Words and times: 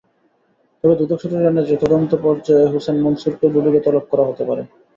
তবে 0.83 0.93
দুদক 0.99 1.17
সূত্র 1.21 1.37
জানিয়েছে, 1.45 1.75
তদন্ত 1.83 2.11
পর্যায়ে 2.23 2.71
হোসেন 2.73 2.95
মনসুরকেও 3.03 3.53
দুদকে 3.55 3.79
তলব 3.85 4.03
করা 4.11 4.23
হতে 4.29 4.43
পারে। 4.49 4.61